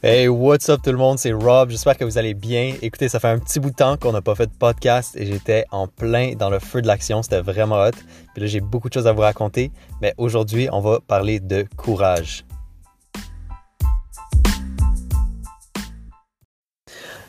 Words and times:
Hey, 0.00 0.28
what's 0.28 0.68
up 0.68 0.80
tout 0.80 0.92
le 0.92 0.96
monde, 0.96 1.18
c'est 1.18 1.32
Rob, 1.32 1.70
j'espère 1.70 1.96
que 1.96 2.04
vous 2.04 2.18
allez 2.18 2.32
bien. 2.32 2.74
Écoutez, 2.82 3.08
ça 3.08 3.18
fait 3.18 3.26
un 3.26 3.40
petit 3.40 3.58
bout 3.58 3.70
de 3.70 3.74
temps 3.74 3.96
qu'on 3.96 4.12
n'a 4.12 4.22
pas 4.22 4.36
fait 4.36 4.46
de 4.46 4.52
podcast 4.56 5.16
et 5.16 5.26
j'étais 5.26 5.64
en 5.72 5.88
plein 5.88 6.34
dans 6.36 6.50
le 6.50 6.60
feu 6.60 6.80
de 6.80 6.86
l'action, 6.86 7.20
c'était 7.24 7.40
vraiment 7.40 7.82
hot. 7.84 7.90
Puis 8.32 8.42
là, 8.42 8.46
j'ai 8.46 8.60
beaucoup 8.60 8.88
de 8.88 8.94
choses 8.94 9.08
à 9.08 9.12
vous 9.12 9.22
raconter, 9.22 9.72
mais 10.00 10.14
aujourd'hui, 10.16 10.68
on 10.70 10.80
va 10.80 11.00
parler 11.00 11.40
de 11.40 11.66
courage. 11.76 12.44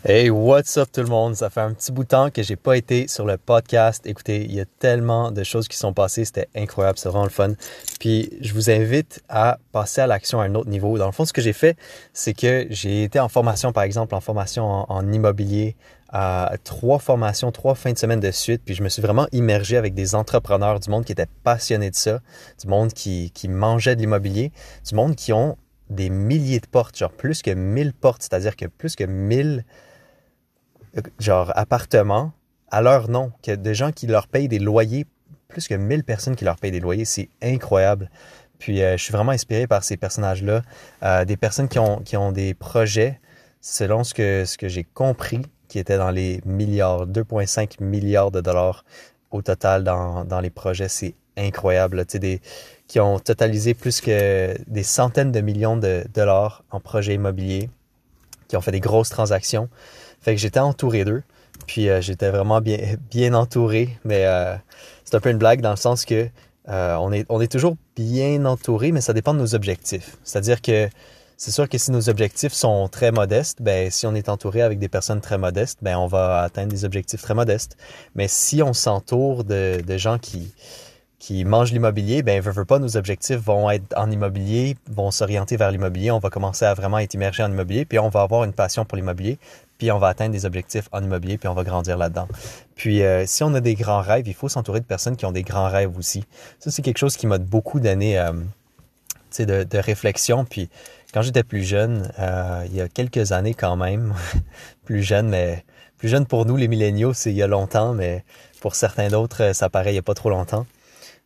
Hey, 0.06 0.30
what's 0.30 0.78
up 0.78 0.90
tout 0.94 1.02
le 1.02 1.08
monde? 1.08 1.36
Ça 1.36 1.50
fait 1.50 1.60
un 1.60 1.74
petit 1.74 1.92
bout 1.92 2.04
de 2.04 2.08
temps 2.08 2.30
que 2.30 2.42
j'ai 2.42 2.56
pas 2.56 2.78
été 2.78 3.10
sur 3.10 3.26
le 3.26 3.38
podcast. 3.38 4.08
Écoutez, 4.08 4.46
il 4.46 4.54
y 4.56 4.62
a 4.62 4.66
tellement 4.66 5.30
de 5.32 5.44
choses 5.44 5.68
qui 5.68 5.76
sont 5.76 5.92
passées, 5.92 6.24
c'était 6.24 6.48
incroyable, 6.56 6.98
c'est 6.98 7.10
vraiment 7.10 7.26
le 7.26 7.30
fun. 7.30 7.54
Puis 8.00 8.30
je 8.40 8.54
vous 8.54 8.70
invite 8.70 9.22
à 9.28 9.60
passer 9.74 10.00
à 10.00 10.08
l'action 10.08 10.40
à 10.40 10.46
un 10.46 10.56
autre 10.56 10.70
niveau. 10.70 10.98
Dans 10.98 11.06
le 11.06 11.12
fond, 11.12 11.26
ce 11.26 11.34
que 11.34 11.42
j'ai 11.42 11.52
fait, 11.52 11.78
c'est 12.14 12.34
que 12.34 12.68
j'ai 12.70 13.04
été 13.04 13.20
en 13.20 13.28
formation, 13.28 13.74
par 13.74 13.84
exemple, 13.84 14.16
en 14.16 14.22
formation 14.22 14.90
en, 14.90 15.12
immobilier, 15.12 15.76
à 16.08 16.54
trois 16.64 17.00
formations, 17.00 17.52
trois 17.52 17.76
fins 17.76 17.92
de 17.92 17.98
semaine 17.98 18.22
de 18.22 18.32
suite, 18.32 18.62
puis 18.66 18.76
je 18.76 18.84
me 18.84 18.90
suis 18.90 19.02
vraiment 19.02 19.28
immergé 19.34 19.76
avec 19.76 19.94
des 19.94 20.16
entrepreneurs 20.16 20.80
du 20.80 20.90
monde 20.90 21.04
qui 21.04 21.12
étaient 21.12 21.28
passionnés 21.44 21.92
de 21.92 21.96
ça, 21.96 22.20
du 22.62 22.68
monde 22.68 22.94
qui, 22.94 23.32
qui 23.32 23.50
mangeait 23.50 23.96
de 23.96 24.02
l'immobilier, 24.02 24.54
du 24.88 24.96
monde 24.96 25.16
qui 25.16 25.34
ont 25.34 25.58
des 25.90 26.10
milliers 26.10 26.60
de 26.60 26.68
portes, 26.68 26.98
genre 26.98 27.12
plus 27.12 27.42
que 27.42 27.52
1000 27.52 27.94
portes, 27.94 28.24
c'est-à-dire 28.24 28.56
que 28.56 28.66
plus 28.66 28.96
que 28.96 29.04
1000 29.04 29.66
genre 31.20 31.52
appartements 31.56 32.32
à 32.72 32.82
leur 32.82 33.10
nom, 33.10 33.32
que 33.44 33.52
des 33.52 33.74
gens 33.74 33.92
qui 33.92 34.08
leur 34.08 34.28
payent 34.28 34.48
des 34.48 34.60
loyers, 34.60 35.06
plus 35.48 35.68
que 35.68 35.74
1000 35.74 36.04
personnes 36.04 36.36
qui 36.36 36.46
leur 36.46 36.58
payent 36.58 36.72
des 36.72 36.80
loyers, 36.80 37.06
c'est 37.06 37.30
incroyable. 37.42 38.10
Puis 38.60 38.84
euh, 38.84 38.98
je 38.98 39.04
suis 39.04 39.14
vraiment 39.14 39.32
inspiré 39.32 39.68
par 39.68 39.84
ces 39.84 39.98
personnages-là, 39.98 40.62
euh, 41.04 41.26
des 41.26 41.38
personnes 41.38 41.68
qui 41.68 41.80
ont, 41.80 42.00
qui 42.00 42.18
ont 42.18 42.32
des 42.32 42.54
projets, 42.54 43.20
selon 43.62 44.04
ce 44.04 44.14
que, 44.14 44.46
ce 44.46 44.58
que 44.58 44.68
j'ai 44.68 44.84
compris, 44.84 45.42
qui 45.68 45.80
étaient 45.80 45.98
dans 45.98 46.12
les 46.12 46.42
milliards, 46.46 47.08
2,5 47.08 47.82
milliards 47.84 48.32
de 48.32 48.42
dollars 48.42 48.84
au 49.32 49.42
total 49.42 49.84
dans, 49.84 50.26
dans 50.26 50.40
les 50.40 50.50
projets. 50.50 50.90
C'est 50.90 51.16
incroyable. 51.40 52.06
Tu 52.06 52.14
sais, 52.14 52.20
des, 52.20 52.42
qui 52.90 53.00
ont 53.00 53.20
totalisé 53.20 53.74
plus 53.76 54.02
que 54.02 54.56
des 54.68 54.84
centaines 54.84 55.32
de 55.32 55.42
millions 55.42 55.78
de 55.78 56.04
dollars 56.14 56.64
en 56.72 56.80
projets 56.80 57.14
immobiliers, 57.14 57.70
qui 58.48 58.58
ont 58.58 58.62
fait 58.62 58.72
des 58.72 58.80
grosses 58.80 59.10
transactions. 59.10 59.70
Fait 60.22 60.36
que 60.36 60.42
j'étais 60.42 60.60
entouré 60.60 61.06
d'eux. 61.06 61.24
Puis 61.68 61.88
euh, 61.88 62.02
j'étais 62.02 62.30
vraiment 62.32 62.62
bien, 62.62 63.34
entouré. 63.34 63.98
Mais 64.04 64.26
euh, 64.26 64.56
c'est 65.06 65.16
un 65.16 65.20
peu 65.20 65.30
une 65.30 65.38
blague 65.38 65.62
dans 65.62 65.70
le 65.70 65.78
sens 65.78 66.04
que 66.04 66.28
euh, 66.68 66.96
on, 66.96 67.12
est, 67.12 67.52
toujours 67.52 67.76
bien 67.96 68.44
entouré, 68.46 68.92
mais 68.92 69.02
ça 69.02 69.14
dépend 69.14 69.34
de 69.34 69.40
nos 69.40 69.56
objectifs. 69.56 70.18
C'est-à-dire 70.24 70.62
que 70.62 70.90
c'est 71.38 71.52
sûr 71.52 71.70
que 71.70 71.78
si 71.78 71.92
nos 71.92 72.10
objectifs 72.10 72.54
sont 72.54 72.88
très 72.90 73.12
modestes, 73.12 73.62
ben 73.62 73.90
si 73.92 74.06
on 74.08 74.14
est 74.14 74.30
entouré 74.30 74.62
avec 74.62 74.78
des 74.78 74.90
personnes 74.90 75.22
très 75.22 75.38
modestes, 75.38 75.80
ben 75.82 75.96
on 75.96 76.08
va 76.08 76.42
atteindre 76.42 76.70
des 76.70 76.86
objectifs 76.86 77.22
très 77.22 77.34
modestes. 77.34 77.78
Mais 78.16 78.28
si 78.28 78.62
on 78.62 78.74
s'entoure 78.74 79.44
de 79.44 79.98
gens 79.98 80.18
qui 80.18 80.54
qui 81.20 81.44
mangent 81.44 81.74
l'immobilier, 81.74 82.24
ben 82.24 82.42
veut, 82.42 82.52
veut 82.52 82.66
pas, 82.66 82.80
nos 82.80 82.96
objectifs 82.96 83.40
vont 83.40 83.70
être 83.70 83.94
en 83.98 84.10
immobilier, 84.10 84.78
vont 84.90 85.12
s'orienter 85.12 85.58
vers 85.58 85.70
l'immobilier, 85.70 86.12
on 86.12 86.20
va 86.20 86.30
commencer 86.30 86.64
à 86.64 86.74
vraiment 86.74 86.98
être 86.98 87.14
immergé 87.14 87.44
en 87.44 87.52
immobilier, 87.52 87.84
puis 87.84 88.00
on 88.00 88.08
va 88.08 88.22
avoir 88.22 88.46
une 88.46 88.54
passion 88.54 88.86
pour 88.86 88.96
l'immobilier, 88.96 89.38
puis 89.78 89.92
on 89.92 90.00
va 90.00 90.08
atteindre 90.08 90.32
des 90.32 90.46
objectifs 90.46 90.88
en 90.94 91.04
immobilier, 91.04 91.38
puis 91.38 91.50
on 91.50 91.54
va 91.54 91.66
grandir 91.66 91.98
là-dedans. 91.98 92.30
Puis 92.76 93.04
euh, 93.04 93.26
si 93.28 93.44
on 93.44 93.54
a 93.54 93.60
des 93.60 93.76
grands 93.76 94.02
rêves, 94.02 94.28
il 94.28 94.34
faut 94.34 94.48
s'entourer 94.48 94.80
de 94.80 94.86
personnes 94.86 95.18
qui 95.18 95.26
ont 95.26 95.34
des 95.34 95.44
grands 95.44 95.70
rêves 95.70 95.98
aussi. 95.98 96.24
Ça, 96.58 96.72
c'est 96.72 96.82
quelque 96.82 96.98
chose 96.98 97.18
qui 97.18 97.28
m'a 97.28 97.38
beaucoup 97.38 97.82
donné 97.82 98.18
euh, 98.18 98.32
de, 99.40 99.64
de 99.64 99.78
réflexion, 99.78 100.46
puis 100.46 100.70
quand 101.14 101.22
j'étais 101.22 101.44
plus 101.44 101.64
jeune, 101.64 102.10
euh, 102.20 102.64
il 102.68 102.76
y 102.76 102.82
a 102.82 102.88
quelques 102.88 103.34
années 103.34 103.54
quand 103.54 103.76
même, 103.76 104.14
plus 104.86 105.04
jeune, 105.04 105.28
mais 105.28 105.66
plus 105.98 106.08
jeune 106.08 106.26
pour 106.26 106.46
nous, 106.46 106.56
les 106.56 106.70
milléniaux, 106.70 107.14
c'est 107.14 107.32
il 107.32 107.36
y 107.36 107.44
a 107.44 107.48
longtemps, 107.48 107.94
mais 107.94 108.24
pour 108.62 108.76
certains 108.76 109.10
d'autres, 109.10 109.54
ça 109.54 109.70
paraît 109.70 109.90
il 109.90 109.94
n'y 109.96 110.00
a 110.00 110.04
pas 110.04 110.14
trop 110.14 110.30
longtemps. 110.30 110.66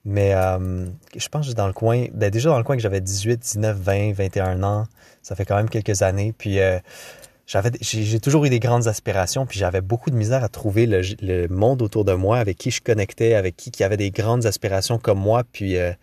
Mais 0.05 0.33
euh, 0.33 0.85
je 1.15 1.27
pense 1.29 1.47
que 1.47 1.53
dans 1.53 1.67
le 1.67 1.73
coin, 1.73 2.07
ben 2.13 2.29
déjà 2.29 2.49
dans 2.49 2.57
le 2.57 2.63
coin 2.63 2.75
que 2.75 2.81
j'avais 2.81 2.99
18, 2.99 3.39
19, 3.39 3.77
20, 3.77 4.13
21 4.13 4.63
ans, 4.63 4.85
ça 5.21 5.35
fait 5.35 5.45
quand 5.45 5.55
même 5.55 5.69
quelques 5.69 6.01
années. 6.01 6.33
Puis 6.37 6.59
euh, 6.59 6.79
j'ai 7.47 8.19
toujours 8.19 8.43
eu 8.45 8.49
des 8.49 8.59
grandes 8.59 8.87
aspirations, 8.87 9.45
puis 9.45 9.59
j'avais 9.59 9.81
beaucoup 9.81 10.09
de 10.09 10.15
misère 10.15 10.43
à 10.43 10.49
trouver 10.49 10.85
le, 10.87 11.47
monde 11.47 11.81
autour 11.81 12.03
de 12.03 12.13
moi 12.13 12.37
avec 12.37 12.57
qui 12.57 12.69
je 12.69 12.81
connectais, 12.81 13.35
avec 13.35 13.55
qui 13.55 13.71
qui 13.71 13.83
avait 13.83 13.97
des 13.97 14.11
grandes 14.11 14.45
aspirations 14.45 14.97
comme 14.97 15.19
moi. 15.19 15.43
Puis 15.51 15.77
euh, 15.77 15.93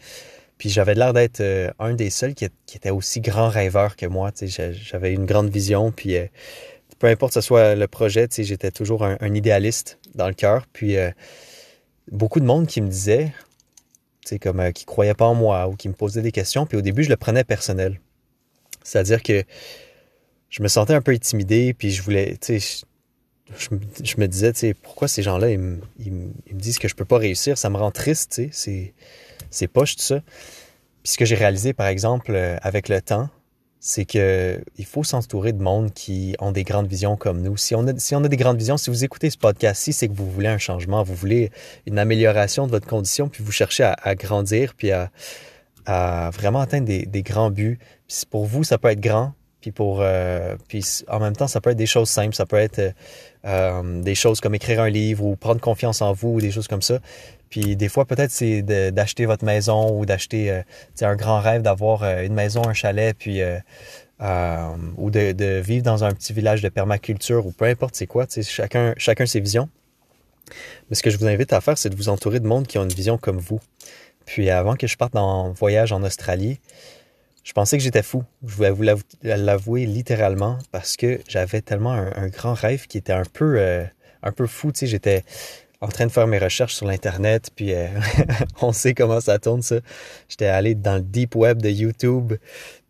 puis 0.56 0.70
j'avais 0.70 0.94
l'air 0.94 1.12
d'être 1.12 1.42
un 1.78 1.94
des 1.94 2.10
seuls 2.10 2.34
qui, 2.34 2.46
qui, 2.66 2.76
était 2.76 2.90
aussi 2.90 3.20
grand 3.20 3.48
rêveur 3.48 3.96
que 3.96 4.04
moi. 4.06 4.30
J'avais 4.42 5.14
une 5.14 5.24
grande 5.24 5.48
vision, 5.48 5.90
puis 5.90 6.16
peu 6.98 7.06
importe 7.06 7.32
ce 7.32 7.40
soit 7.40 7.74
le 7.74 7.88
projet, 7.88 8.28
j'étais 8.30 8.70
toujours 8.70 9.04
un, 9.04 9.16
un, 9.20 9.34
idéaliste 9.34 9.98
dans 10.14 10.28
le 10.28 10.34
cœur. 10.34 10.66
Puis 10.74 10.96
beaucoup 12.12 12.40
de 12.40 12.44
monde 12.44 12.66
qui 12.66 12.82
me 12.82 12.88
disait 12.88 13.32
comme 14.38 14.60
euh, 14.60 14.70
qui 14.72 14.84
croyait 14.84 15.14
pas 15.14 15.26
en 15.26 15.34
moi 15.34 15.68
ou 15.68 15.76
qui 15.76 15.88
me 15.88 15.94
posait 15.94 16.22
des 16.22 16.32
questions. 16.32 16.66
Puis 16.66 16.78
au 16.78 16.82
début, 16.82 17.02
je 17.02 17.08
le 17.08 17.16
prenais 17.16 17.44
personnel. 17.44 18.00
C'est-à-dire 18.82 19.22
que 19.22 19.44
je 20.48 20.62
me 20.62 20.68
sentais 20.68 20.94
un 20.94 21.00
peu 21.00 21.12
intimidé, 21.12 21.74
puis 21.74 21.91
je 21.91 22.02
voulais, 22.02 22.36
tu 22.41 22.60
sais, 22.60 22.84
je, 23.56 24.16
me 24.18 24.26
disais, 24.26 24.52
tu 24.52 24.60
sais, 24.60 24.74
pourquoi 24.74 25.08
ces 25.08 25.22
gens-là, 25.22 25.50
ils, 25.50 25.58
me 25.58 26.32
disent 26.52 26.78
que 26.78 26.88
je 26.88 26.94
peux 26.94 27.04
pas 27.04 27.18
réussir, 27.18 27.58
ça 27.58 27.70
me 27.70 27.76
rend 27.76 27.91
triste, 27.91 28.32
tu 28.34 28.48
sais, 28.52 28.94
c'est 29.50 29.68
poche 29.68 29.96
tout 29.96 30.02
ça. 30.02 30.22
Puis 31.02 31.12
ce 31.12 31.18
que 31.18 31.24
j'ai 31.24 31.34
réalisé, 31.34 31.72
par 31.72 31.86
exemple, 31.86 32.32
euh, 32.34 32.56
avec 32.62 32.88
le 32.88 33.00
temps, 33.00 33.30
c'est 33.80 34.04
que 34.04 34.62
il 34.76 34.84
faut 34.84 35.02
s'entourer 35.02 35.52
de 35.52 35.62
monde 35.62 35.92
qui 35.94 36.36
ont 36.38 36.52
des 36.52 36.64
grandes 36.64 36.86
visions 36.86 37.16
comme 37.16 37.41
nous. 37.41 37.56
Si 37.56 37.74
on 37.74 37.86
a, 37.88 37.98
si 37.98 38.14
on 38.14 38.22
a 38.22 38.28
des 38.28 38.36
grandes 38.36 38.58
visions, 38.58 38.76
si 38.76 38.91
vous 38.91 39.04
écoutez 39.04 39.30
ce 39.30 39.38
podcast-ci, 39.38 39.94
c'est 39.94 40.06
que 40.06 40.12
vous 40.12 40.30
voulez 40.30 40.48
un 40.48 40.58
changement, 40.58 41.02
vous 41.02 41.14
voulez 41.14 41.50
une 41.86 41.98
amélioration 41.98 42.66
de 42.66 42.72
votre 42.72 42.86
condition, 42.86 43.28
puis 43.28 43.42
vous 43.42 43.52
cherchez 43.52 43.82
à, 43.84 44.14
grandir, 44.14 44.74
puis 44.74 44.91
à, 44.91 45.10
à, 45.86 46.28
vraiment 46.30 46.60
atteindre 46.60 46.86
des, 46.86 47.22
grands 47.22 47.50
buts. 47.50 47.78
Puis 48.06 48.18
pour 48.30 48.44
vous, 48.44 48.64
ça 48.64 48.76
peut 48.76 48.88
être 48.88 49.00
grand, 49.00 49.32
puis 49.62 49.72
pour 49.72 50.00
euh, 50.02 50.56
puis 50.68 50.84
en 51.08 51.18
même 51.18 51.34
temps, 51.34 51.48
ça 51.48 51.62
peut 51.62 51.70
être 51.70 51.78
des 51.78 51.86
choses 51.86 52.10
simples, 52.10 52.34
ça 52.34 52.44
peut 52.44 52.58
être 52.58 52.94
euh, 53.44 54.02
des 54.02 54.14
choses 54.14 54.40
comme 54.40 54.54
écrire 54.54 54.80
un 54.80 54.90
livre 54.90 55.24
ou 55.24 55.36
prendre 55.36 55.60
confiance 55.60 56.02
en 56.02 56.12
vous 56.12 56.34
ou 56.34 56.40
des 56.40 56.50
choses 56.50 56.68
comme 56.68 56.82
ça. 56.82 56.98
Puis 57.50 57.74
des 57.74 57.88
fois, 57.88 58.04
peut-être 58.06 58.30
c'est 58.30 58.62
d'acheter 58.62 59.26
votre 59.26 59.44
maison 59.44 59.98
ou 59.98 60.06
d'acheter 60.06 60.50
euh, 60.50 60.62
un 61.02 61.16
grand 61.16 61.40
rêve 61.40 61.62
d'avoir 61.62 62.04
euh, 62.04 62.22
une 62.22 62.32
maison, 62.32 62.66
un 62.66 62.72
chalet, 62.72 63.14
puis 63.18 63.42
euh, 63.42 63.58
ou 64.96 65.10
de, 65.10 65.32
de, 65.32 65.60
vivre 65.60 65.82
dans 65.82 66.04
un 66.04 66.12
petit 66.12 66.32
village 66.32 66.62
de 66.62 66.68
permaculture 66.68 67.46
ou 67.46 67.52
peu 67.52 67.64
importe 67.64 67.96
c'est 67.96 68.06
quoi. 68.06 68.26
Chacun, 68.42 68.94
chacun 68.96 69.26
ses 69.26 69.40
visions. 69.40 69.68
Mais 70.88 70.96
ce 70.96 71.02
que 71.02 71.10
je 71.10 71.18
vous 71.18 71.26
invite 71.26 71.52
à 71.52 71.60
faire, 71.60 71.76
c'est 71.76 71.90
de 71.90 71.96
vous 71.96 72.08
entourer 72.08 72.38
de 72.38 72.46
monde 72.46 72.66
qui 72.66 72.78
ont 72.78 72.84
une 72.84 72.88
vision 72.88 73.18
comme 73.18 73.38
vous. 73.38 73.60
Puis 74.26 74.48
avant 74.50 74.76
que 74.76 74.86
je 74.86 74.96
parte 74.96 75.16
en 75.16 75.50
voyage 75.50 75.90
en 75.92 76.04
Australie, 76.04 76.60
je 77.50 77.52
pensais 77.52 77.78
que 77.78 77.82
j'étais 77.82 78.04
fou. 78.04 78.22
Je 78.46 78.54
voulais 78.54 78.70
vous 78.70 78.84
l'avouer 79.24 79.84
littéralement 79.84 80.56
parce 80.70 80.96
que 80.96 81.18
j'avais 81.28 81.60
tellement 81.62 81.94
un, 81.94 82.28
grand 82.28 82.54
rêve 82.54 82.86
qui 82.86 82.96
était 82.96 83.12
un 83.12 83.24
peu, 83.24 83.60
un 84.22 84.30
peu 84.30 84.46
fou. 84.46 84.70
Tu 84.70 84.86
j'étais, 84.86 85.24
en 85.80 85.88
train 85.88 86.06
de 86.06 86.12
faire 86.12 86.26
mes 86.26 86.38
recherches 86.38 86.74
sur 86.74 86.86
l'internet, 86.86 87.50
puis 87.54 87.74
euh, 87.74 87.88
on 88.60 88.72
sait 88.72 88.94
comment 88.94 89.20
ça 89.20 89.38
tourne 89.38 89.62
ça. 89.62 89.76
J'étais 90.28 90.46
allé 90.46 90.74
dans 90.74 90.96
le 90.96 91.00
deep 91.00 91.34
web 91.34 91.62
de 91.62 91.70
YouTube, 91.70 92.34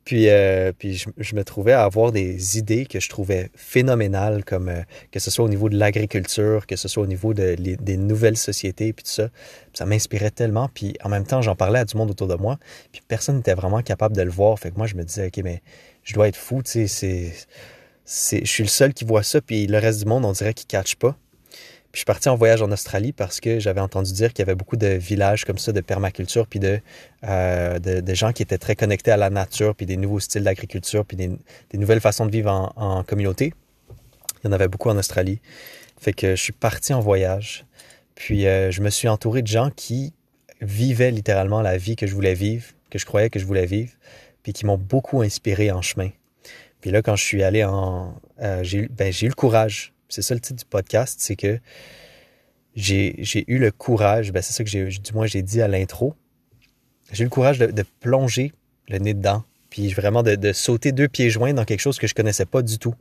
puis 0.05 0.28
euh, 0.28 0.72
je, 0.83 1.34
me 1.34 1.44
trouvais 1.44 1.72
à 1.72 1.84
avoir 1.84 2.11
des 2.11 2.59
idées 2.59 2.87
que 2.87 3.00
je 3.00 3.09
trouvais 3.09 3.50
phénoménales, 3.55 4.44
comme 4.44 4.69
euh, 4.69 4.83
que 5.12 5.21
ce 5.21 5.31
soit 5.31 5.44
au 5.44 5.49
niveau 5.49 5.69
de 5.69 5.77
l'agriculture, 5.77 6.66
que 6.66 6.77
ce 6.77 6.88
soit 6.88 7.03
au 7.03 7.06
niveau 7.06 7.34
de, 7.34 7.55
des 7.55 7.97
nouvelles 7.97 8.37
sociétés, 8.37 8.93
puis 8.93 9.05
tout 9.05 9.10
ça. 9.10 9.28
ça 9.75 9.87
m'inspirait 9.87 10.31
tellement, 10.31 10.69
puis 10.72 10.94
en 11.05 11.09
même 11.10 11.27
temps 11.27 11.42
j'en 11.42 11.54
parlais 11.54 11.80
à 11.80 11.84
du 11.84 11.97
monde 11.97 12.10
autour 12.10 12.28
de 12.28 12.34
moi, 12.34 12.59
puis 12.92 13.03
personne 13.07 13.36
n'était 13.36 13.54
vraiment 13.54 13.83
capable 13.83 14.16
de 14.16 14.22
le 14.22 14.30
voir. 14.30 14.59
Fait 14.59 14.71
que 14.71 14.77
moi 14.77 14.86
je 14.86 14.95
me 14.95 15.04
disais 15.04 15.27
ok 15.27 15.45
mais 15.45 15.63
je 16.03 16.15
dois 16.15 16.28
être 16.28 16.36
fou, 16.36 16.63
tu 16.63 16.89
sais 16.89 17.33
c'est 18.04 18.45
je 18.45 18.51
suis 18.51 18.65
le 18.65 18.69
seul 18.69 18.92
qui 18.95 19.04
voit 19.04 19.22
ça, 19.22 19.41
puis 19.41 19.66
le 19.66 19.78
reste 19.78 20.01
du 20.01 20.07
monde 20.07 20.25
on 20.25 20.33
dirait 20.33 20.54
qu'il 20.54 20.66
catch 20.66 20.97
pas. 20.97 21.16
Puis 21.92 21.98
je 21.98 22.01
suis 22.01 22.07
parti 22.07 22.28
en 22.28 22.37
voyage 22.37 22.63
en 22.63 22.71
Australie 22.71 23.13
parce 23.13 23.41
que 23.41 23.59
j'avais 23.59 23.81
entendu 23.81 24.13
dire 24.13 24.33
qu'il 24.33 24.45
y 24.45 24.48
avait 24.48 24.54
beaucoup 24.54 24.77
de 24.77 24.87
villages 24.87 25.45
comme 25.45 25.59
ça 25.59 25.72
de 25.72 25.81
permaculture, 25.81 26.47
puis 26.47 26.60
de, 26.60 26.81
euh, 27.25 28.15
gens 28.15 28.33
qui 28.33 28.45
étaient 28.45 28.59
très 28.59 28.77
connectés 28.77 29.10
à 29.10 29.16
la 29.16 29.28
nature, 29.28 29.75
puis 29.75 29.87
des 29.87 29.97
nouveaux 29.97 30.21
styles 30.21 30.45
d'agriculture, 30.45 31.04
puis 31.04 31.16
des, 31.16 31.31
nouvelles 31.75 32.01
façons 32.01 32.27
de 32.27 32.31
vivre 32.31 32.72
en, 32.77 33.03
communauté. 33.03 33.54
Il 34.42 34.47
y 34.47 34.51
en 34.51 34.53
avait 34.53 34.69
beaucoup 34.69 34.89
en 34.89 34.97
Australie. 34.98 35.41
Fait 36.01 36.13
que 36.13 36.37
je 36.37 36.41
suis 36.41 36.53
parti 36.53 36.95
en 36.95 37.01
voyage. 37.01 37.66
Puis 38.15 38.47
euh, 38.47 38.71
je 38.71 38.83
me 38.83 38.91
suis 38.91 39.09
entouré 39.09 39.42
de 39.42 39.48
gens 39.48 39.71
qui 39.75 40.13
vivaient 40.60 41.10
littéralement 41.10 41.60
la 41.60 41.77
vie 41.77 41.97
que 41.97 42.07
je 42.07 42.15
voulais 42.15 42.34
vivre, 42.34 42.66
que 42.91 43.01
je 43.01 43.07
croyais 43.07 43.31
que 43.31 43.41
je 43.41 43.47
voulais 43.47 43.66
vivre, 43.66 43.92
puis 44.45 44.53
qui 44.53 44.65
m'ont 44.65 44.78
beaucoup 44.78 45.22
inspiré 45.22 45.72
en 45.72 45.83
chemin. 45.83 46.10
Puis 46.81 46.92
là, 46.92 47.03
quand 47.03 47.16
je 47.16 47.25
suis 47.25 47.42
allé 47.42 47.65
en... 47.65 48.15
Euh, 48.41 48.63
j'ai 48.63 48.89
ben, 48.89 49.13
eu 49.22 49.27
le 49.27 49.34
courage 49.34 49.92
c'est 50.10 50.22
ça 50.22 50.34
le 50.34 50.41
titre 50.41 50.59
du 50.59 50.65
podcast, 50.65 51.18
c'est 51.21 51.36
que 51.36 51.59
j'ai 52.77 53.45
eu 53.47 53.59
le 53.59 53.71
courage, 53.71 54.33
ben 54.33 54.42
c'est 54.42 54.53
ça 54.53 54.62
que 54.62 54.71
j'ai, 54.71 54.86
du 54.86 55.12
moins 55.12 55.27
j'ai 55.27 55.42
dit 55.42 55.62
à 55.62 55.68
l'intro, 55.68 56.15
j'ai 57.12 57.22
eu 57.22 57.27
le 57.27 57.30
courage 57.30 57.59
de, 57.59 57.84
plonger 58.01 58.53
le 58.89 58.98
nez 58.98 59.15
dedans, 59.15 59.45
puis 59.71 59.92
vraiment 59.92 60.22
de, 60.22 60.53
sauter 60.53 60.92
deux 60.92 61.09
pieds 61.09 61.30
joints 61.30 61.54
dans 61.54 61.65
quelque 61.65 61.80
chose 61.80 61.98
que 61.98 62.07
je 62.07 62.15
connaissais 62.15 62.47
pas 62.47 62.62
du 62.62 62.78
tout. 62.78 62.95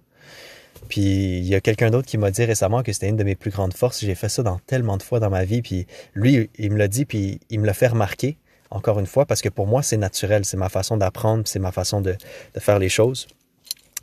Puis 0.88 1.01
il 1.01 1.45
y 1.45 1.56
a 1.56 1.61
quelqu'un 1.61 1.89
d'autre 1.89 2.07
qui 2.07 2.17
m'a 2.17 2.31
dit 2.31 2.44
récemment 2.45 2.83
que 2.83 2.94
c'était 2.94 3.09
une 3.09 3.17
de 3.17 3.23
mes 3.23 3.35
plus 3.35 3.51
grandes 3.51 3.73
forces. 3.73 4.00
J'ai 4.00 4.15
fait 4.15 4.29
ça 4.29 4.44
dans 4.44 4.59
tellement 4.59 4.97
de 4.97 5.03
fois 5.03 5.19
dans 5.19 5.29
ma 5.29 5.44
vie. 5.44 5.62
Puis 5.62 5.88
lui, 6.13 6.50
il 6.57 6.71
me 6.71 6.77
l'a 6.77 6.88
dit, 6.88 7.05
puis 7.05 7.39
il 7.50 7.59
me 7.59 7.65
l'a 7.65 7.73
fait 7.73 7.88
remarquer 7.88 8.38
encore 8.71 9.00
une 9.00 9.07
fois, 9.07 9.25
parce 9.25 9.41
que 9.41 9.50
pour 9.50 9.67
moi, 9.67 9.81
c'est 9.81 9.97
naturel. 9.97 10.45
C'est 10.45 10.57
ma 10.57 10.69
façon 10.69 10.97
d'apprendre, 10.97 11.44
c'est 11.45 11.59
ma 11.59 11.71
façon 11.71 12.01
de, 12.01 12.15
faire 12.57 12.79
les 12.79 12.89
choses. 12.89 13.27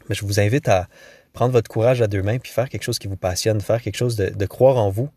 Mais 0.08 0.14
je 0.14 0.24
vous 0.24 0.40
invite 0.40 0.68
à 0.68 0.88
prendre 1.36 1.52
votre 1.52 1.68
courage 1.68 2.00
à 2.00 2.06
deux 2.06 2.22
mains, 2.22 2.38
puis 2.38 2.50
faire 2.50 2.70
quelque 2.70 2.82
chose 2.82 2.98
qui 2.98 3.08
vous 3.08 3.16
passionne, 3.16 3.60
faire 3.60 3.82
quelque 3.82 3.96
chose 3.96 4.16
de, 4.16 4.46
croire 4.46 4.78
en 4.78 4.88
vous, 4.88 5.10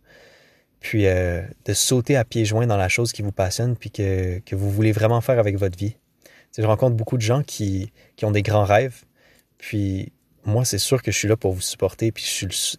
puis 0.82 1.08
euh, 1.08 1.42
de 1.64 1.74
sauter 1.74 2.18
à 2.18 2.26
pieds 2.26 2.44
joints 2.44 2.68
dans 2.68 2.76
la 2.76 2.90
chose 2.90 3.14
qui 3.14 3.22
vous 3.22 3.32
passionne, 3.32 3.78
puis 3.78 3.90
que, 3.90 4.42
vous 4.52 4.70
voulez 4.70 4.92
vraiment 4.92 5.22
faire 5.22 5.40
avec 5.40 5.56
votre 5.56 5.78
vie. 5.78 5.96
je 6.58 6.62
rencontre 6.64 6.98
beaucoup 6.98 7.16
de 7.16 7.22
gens 7.22 7.42
qui, 7.42 7.94
qui 8.18 8.26
ont 8.26 8.32
des 8.32 8.42
grands 8.42 8.66
rêves, 8.66 9.06
puis 9.58 10.12
moi, 10.44 10.66
c'est 10.66 10.78
sûr 10.78 11.02
que 11.02 11.10
je 11.10 11.18
suis 11.18 11.30
là 11.30 11.38
pour 11.38 11.54
vous 11.54 11.62
supporter, 11.62 12.12
puis 12.12 12.26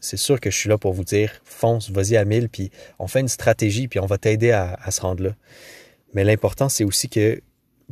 c'est 0.03 0.17
sûr 0.19 0.39
que 0.39 0.51
je 0.51 0.57
suis 0.57 0.69
là 0.69 0.77
pour 0.77 0.93
vous 0.93 1.05
dire, 1.05 1.33
fonce, 1.45 1.91
vas-y 1.91 2.19
à 2.19 2.27
mille, 2.27 2.51
puis 2.51 2.71
on 2.99 3.07
fait 3.07 3.21
une 3.21 3.29
stratégie, 3.29 3.89
puis 3.89 4.01
on 4.01 4.07
va 4.07 4.19
t'aider 4.19 4.51
à, 4.51 4.91
se 4.91 5.01
rendre 5.01 5.25
là. 5.25 5.35
Mais 6.13 6.25
l'important, 6.25 6.69
c'est 6.69 6.85
aussi 6.85 7.09
que 7.09 7.41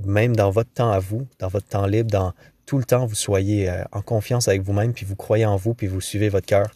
même 0.05 0.37
dans 0.37 0.50
votre 0.50 0.71
temps 0.71 0.91
à 0.91 0.99
vous, 0.99 1.27
dans 1.39 1.49
votre 1.49 1.69
temps 1.69 1.87
libre, 1.87 2.11
dans 2.11 2.35
tout 2.69 2.76
le 2.76 2.85
temps, 2.85 3.06
vous 3.06 3.15
soyez 3.15 3.70
euh, 3.70 3.82
en 3.93 4.03
confiance 4.03 4.47
avec 4.47 4.61
vous-même, 4.61 4.93
puis 4.93 5.06
vous 5.06 5.17
croyez 5.17 5.47
en 5.47 5.56
vous, 5.56 5.73
puis 5.73 5.87
vous 5.87 6.03
suivez 6.03 6.29
votre 6.29 6.44
cœur. 6.44 6.70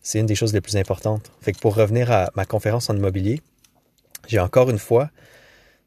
C'est 0.00 0.20
une 0.20 0.26
des 0.26 0.36
choses 0.36 0.54
les 0.54 0.60
plus 0.60 0.76
importantes. 0.76 1.32
Fait 1.40 1.52
que 1.52 1.58
pour 1.58 1.74
revenir 1.74 2.12
à 2.12 2.30
ma 2.36 2.44
conférence 2.44 2.88
en 2.88 2.96
immobilier, 2.96 3.42
j'ai 4.28 4.38
encore 4.38 4.70
une 4.70 4.78
fois, 4.78 5.10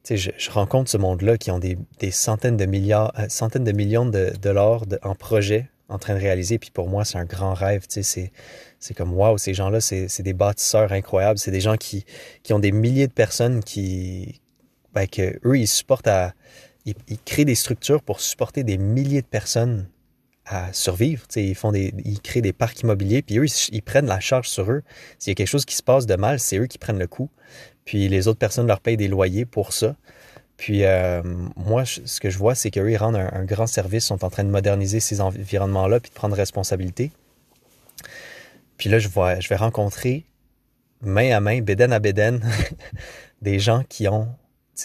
je, 0.09 0.31
je 0.37 0.51
rencontre 0.51 0.91
ce 0.91 0.97
monde-là 0.97 1.37
qui 1.37 1.49
ont 1.49 1.59
des, 1.59 1.77
centaines 2.11 2.57
de 2.57 2.65
milliards, 2.65 3.13
euh, 3.17 3.27
centaines 3.29 3.63
de 3.63 3.71
millions 3.71 4.05
de 4.05 4.33
dollars 4.41 4.83
en 5.01 5.15
projets 5.15 5.69
en 5.87 5.97
train 5.97 6.13
de 6.13 6.19
réaliser. 6.19 6.59
Puis 6.59 6.71
pour 6.71 6.89
moi, 6.89 7.05
c'est 7.05 7.17
un 7.17 7.25
grand 7.25 7.53
rêve. 7.53 7.85
C'est, 7.87 8.03
c'est 8.03 8.93
comme 8.93 9.13
waouh, 9.13 9.37
ces 9.37 9.53
gens-là, 9.53 9.79
c'est, 9.79 10.21
des 10.21 10.33
bâtisseurs 10.33 10.91
incroyables. 10.91 11.39
C'est 11.39 11.51
des 11.51 11.61
gens 11.61 11.77
qui, 11.77 12.05
qui 12.43 12.51
ont 12.51 12.59
des 12.59 12.73
milliers 12.73 13.07
de 13.07 13.13
personnes 13.13 13.63
qui, 13.63 14.41
ben, 14.93 15.07
que 15.07 15.39
eux, 15.45 15.57
ils 15.57 15.67
supportent 15.67 16.07
à. 16.07 16.33
Ils, 16.85 16.95
créent 17.25 17.45
des 17.45 17.55
structures 17.55 18.01
pour 18.01 18.21
supporter 18.21 18.63
des 18.63 18.77
milliers 18.77 19.21
de 19.21 19.27
personnes 19.27 19.87
à 20.45 20.73
survivre. 20.73 21.23
ils 21.35 21.55
font 21.55 21.71
des, 21.71 21.93
ils 22.03 22.19
créent 22.19 22.41
des 22.41 22.53
parcs 22.53 22.81
immobiliers, 22.81 23.21
puis 23.21 23.37
eux, 23.37 23.45
ils, 23.71 23.81
prennent 23.81 24.07
la 24.07 24.19
charge 24.19 24.49
sur 24.49 24.71
eux. 24.71 24.83
S'il 25.19 25.31
y 25.31 25.33
a 25.33 25.35
quelque 25.35 25.47
chose 25.47 25.65
qui 25.65 25.75
se 25.75 25.83
passe 25.83 26.05
de 26.05 26.15
mal, 26.15 26.39
c'est 26.39 26.57
eux 26.57 26.67
qui 26.67 26.77
prennent 26.77 26.99
le 26.99 27.07
coup. 27.07 27.29
Puis 27.85 28.07
les 28.07 28.27
autres 28.27 28.39
personnes 28.39 28.67
leur 28.67 28.79
payent 28.79 28.97
des 28.97 29.07
loyers 29.07 29.45
pour 29.45 29.73
ça. 29.73 29.95
Puis 30.57 30.83
euh, 30.83 31.21
moi, 31.55 31.85
ce 31.85 32.19
que 32.19 32.29
je 32.29 32.37
vois, 32.37 32.53
c'est 32.55 32.69
qu'eux, 32.69 32.91
ils 32.91 32.97
rendent 32.97 33.15
un, 33.15 33.45
grand 33.45 33.67
service, 33.67 34.05
sont 34.05 34.23
en 34.23 34.29
train 34.29 34.43
de 34.43 34.49
moderniser 34.49 34.99
ces 34.99 35.21
environnements-là, 35.21 35.99
puis 35.99 36.09
de 36.09 36.15
prendre 36.15 36.35
responsabilité. 36.35 37.11
Puis 38.77 38.89
là, 38.89 38.99
je, 38.99 39.07
vois, 39.07 39.39
je 39.39 39.49
vais 39.49 39.55
rencontrer 39.55 40.25
main 41.01 41.35
à 41.35 41.39
main, 41.39 41.61
béden 41.61 41.91
à 41.91 41.99
béden, 41.99 42.41
des 43.41 43.59
gens 43.59 43.83
qui 43.87 44.07
ont 44.07 44.27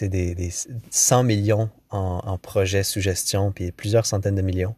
des, 0.00 0.34
des 0.34 0.50
100 0.90 1.22
millions 1.24 1.70
en, 1.90 2.20
en 2.24 2.38
projets 2.38 2.82
sous 2.82 3.00
gestion, 3.00 3.52
puis 3.52 3.72
plusieurs 3.72 4.06
centaines 4.06 4.34
de 4.34 4.42
millions. 4.42 4.74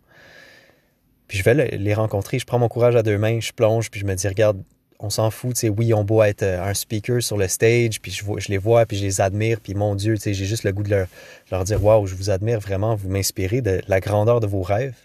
Puis 1.26 1.38
je 1.38 1.44
vais 1.44 1.76
les 1.76 1.94
rencontrer, 1.94 2.38
je 2.38 2.46
prends 2.46 2.58
mon 2.58 2.68
courage 2.68 2.96
à 2.96 3.02
deux 3.02 3.18
mains, 3.18 3.40
je 3.40 3.52
plonge, 3.52 3.90
puis 3.90 4.00
je 4.00 4.06
me 4.06 4.14
dis, 4.14 4.26
regarde, 4.26 4.62
on 4.98 5.10
s'en 5.10 5.30
fout, 5.30 5.54
tu 5.54 5.60
sais, 5.60 5.68
oui, 5.68 5.94
on 5.94 6.02
doit 6.02 6.28
être 6.28 6.42
euh, 6.42 6.62
un 6.62 6.74
speaker 6.74 7.22
sur 7.22 7.36
le 7.36 7.46
stage, 7.46 8.00
puis 8.00 8.10
je, 8.10 8.24
je 8.38 8.48
les 8.48 8.58
vois, 8.58 8.84
puis 8.86 8.96
je 8.96 9.04
les 9.04 9.20
admire, 9.20 9.60
puis 9.60 9.74
mon 9.74 9.94
Dieu, 9.94 10.14
tu 10.14 10.22
sais, 10.22 10.34
j'ai 10.34 10.46
juste 10.46 10.64
le 10.64 10.72
goût 10.72 10.82
de 10.82 10.90
leur, 10.90 11.06
leur 11.52 11.64
dire, 11.64 11.84
waouh, 11.84 12.06
je 12.06 12.14
vous 12.14 12.30
admire 12.30 12.58
vraiment, 12.58 12.96
vous 12.96 13.08
m'inspirez 13.08 13.60
de 13.60 13.80
la 13.86 14.00
grandeur 14.00 14.40
de 14.40 14.46
vos 14.46 14.62
rêves. 14.62 14.96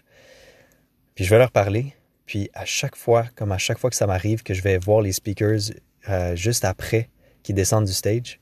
Puis 1.14 1.24
je 1.24 1.30
vais 1.30 1.38
leur 1.38 1.52
parler, 1.52 1.94
puis 2.26 2.50
à 2.54 2.64
chaque 2.64 2.96
fois, 2.96 3.26
comme 3.36 3.52
à 3.52 3.58
chaque 3.58 3.78
fois 3.78 3.90
que 3.90 3.96
ça 3.96 4.06
m'arrive, 4.06 4.42
que 4.42 4.54
je 4.54 4.62
vais 4.62 4.78
voir 4.78 5.00
les 5.00 5.12
speakers 5.12 5.72
euh, 6.08 6.34
juste 6.34 6.64
après 6.64 7.08
qu'ils 7.42 7.54
descendent 7.54 7.84
du 7.84 7.92
stage, 7.92 8.40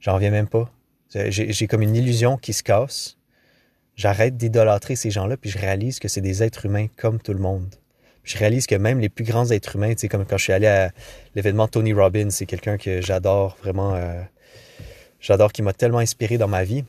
j'en 0.00 0.14
reviens 0.14 0.30
même 0.30 0.48
pas. 0.48 0.70
J'ai 1.10 1.66
comme 1.66 1.82
une 1.82 1.96
illusion 1.96 2.36
qui 2.36 2.52
se 2.52 2.62
casse. 2.62 3.16
J'arrête 3.94 4.36
d'idolâtrer 4.36 4.96
ces 4.96 5.10
gens-là, 5.10 5.36
puis 5.36 5.50
je 5.50 5.58
réalise 5.58 5.98
que 5.98 6.08
c'est 6.08 6.20
des 6.20 6.42
êtres 6.42 6.66
humains 6.66 6.86
comme 6.96 7.20
tout 7.20 7.32
le 7.32 7.38
monde 7.38 7.74
je 8.26 8.36
réalise 8.36 8.66
que 8.66 8.74
même 8.74 8.98
les 8.98 9.08
plus 9.08 9.24
grands 9.24 9.50
êtres 9.50 9.76
humains, 9.76 9.94
tu 9.94 10.00
sais, 10.00 10.08
comme 10.08 10.26
quand 10.26 10.36
je 10.36 10.42
suis 10.42 10.52
allé 10.52 10.66
à 10.66 10.90
l'événement 11.36 11.68
Tony 11.68 11.92
Robbins, 11.92 12.30
c'est 12.30 12.44
quelqu'un 12.44 12.76
que 12.76 13.00
j'adore 13.00 13.56
vraiment, 13.62 13.94
euh, 13.94 14.20
j'adore, 15.20 15.52
qui 15.52 15.62
m'a 15.62 15.72
tellement 15.72 16.00
inspiré 16.00 16.36
dans 16.36 16.48
ma 16.48 16.64
vie. 16.64 16.84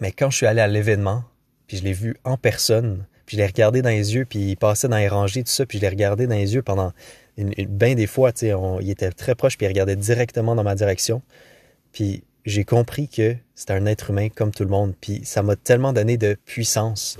Mais 0.00 0.12
quand 0.12 0.30
je 0.30 0.36
suis 0.36 0.46
allé 0.46 0.60
à 0.60 0.68
l'événement, 0.68 1.24
puis 1.66 1.78
je 1.78 1.82
l'ai 1.82 1.94
vu 1.94 2.14
en 2.24 2.36
personne, 2.36 3.06
puis 3.24 3.38
je 3.38 3.42
l'ai 3.42 3.46
regardé 3.46 3.80
dans 3.80 3.88
les 3.88 4.14
yeux, 4.14 4.26
puis 4.26 4.50
il 4.50 4.56
passait 4.56 4.88
dans 4.88 4.98
les 4.98 5.08
rangées, 5.08 5.42
tout 5.42 5.50
ça, 5.50 5.64
puis 5.64 5.78
je 5.78 5.82
l'ai 5.82 5.88
regardé 5.88 6.26
dans 6.26 6.36
les 6.36 6.54
yeux 6.54 6.62
pendant 6.62 6.92
une, 7.38 7.54
bien 7.66 7.94
des 7.94 8.06
fois, 8.06 8.30
tu 8.32 8.48
sais, 8.48 8.54
il 8.82 8.90
était 8.90 9.10
très 9.12 9.34
proche, 9.34 9.56
puis 9.56 9.64
il 9.64 9.70
regardait 9.70 9.96
directement 9.96 10.54
dans 10.54 10.64
ma 10.64 10.74
direction. 10.74 11.22
Puis 11.92 12.24
j'ai 12.44 12.64
compris 12.64 13.08
que 13.08 13.36
c'était 13.54 13.74
un 13.74 13.86
être 13.86 14.10
humain 14.10 14.28
comme 14.28 14.50
tout 14.50 14.64
le 14.64 14.70
monde, 14.70 14.94
puis 15.00 15.20
ça 15.24 15.42
m'a 15.42 15.56
tellement 15.56 15.92
donné 15.92 16.16
de 16.16 16.36
puissance 16.44 17.18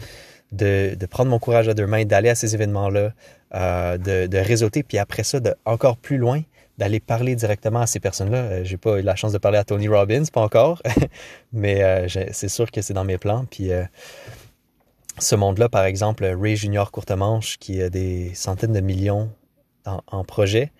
de, 0.52 0.96
de, 0.98 1.06
prendre 1.06 1.30
mon 1.30 1.38
courage 1.38 1.68
à 1.68 1.74
deux 1.74 1.86
mains, 1.86 2.04
d'aller 2.04 2.28
à 2.28 2.34
ces 2.34 2.54
événements-là, 2.54 3.12
euh, 3.54 3.98
de, 3.98 4.26
de, 4.26 4.38
réseauter, 4.38 4.82
puis 4.82 4.98
après 4.98 5.22
ça, 5.22 5.40
de, 5.40 5.54
encore 5.64 5.96
plus 5.96 6.18
loin, 6.18 6.42
d'aller 6.78 6.98
parler 6.98 7.36
directement 7.36 7.80
à 7.80 7.86
ces 7.86 8.00
personnes-là. 8.00 8.38
Euh, 8.38 8.64
j'ai 8.64 8.76
pas 8.76 8.98
eu 8.98 9.02
la 9.02 9.14
chance 9.14 9.32
de 9.32 9.38
parler 9.38 9.58
à 9.58 9.64
Tony 9.64 9.88
Robbins, 9.88 10.24
pas 10.32 10.40
encore, 10.40 10.82
mais 11.52 11.82
euh, 11.82 12.08
c'est 12.32 12.48
sûr 12.48 12.70
que 12.70 12.82
c'est 12.82 12.94
dans 12.94 13.04
mes 13.04 13.18
plans. 13.18 13.44
Puis 13.50 13.70
ce 15.18 15.36
monde-là, 15.36 15.68
par 15.68 15.84
exemple, 15.84 16.24
Ray 16.24 16.56
Junior 16.56 16.90
Courtemanche, 16.90 17.58
qui 17.58 17.80
a 17.82 17.90
des 17.90 18.32
centaines 18.34 18.72
de 18.72 18.80
millions 18.80 19.30
en, 19.86 20.00
en 20.06 20.24
projet, 20.24 20.72